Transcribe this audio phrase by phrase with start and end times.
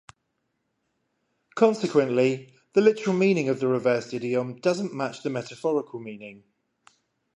[1.53, 6.43] Consequently, the literal meaning of the reversed idiom doesn't match the metaphorical meaning.